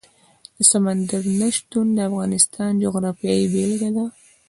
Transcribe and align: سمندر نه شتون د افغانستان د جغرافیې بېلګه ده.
سمندر 0.69 1.23
نه 1.39 1.47
شتون 1.55 1.87
د 1.93 1.99
افغانستان 2.09 2.71
د 2.75 2.79
جغرافیې 2.83 3.49
بېلګه 3.53 3.89
ده. 3.95 4.05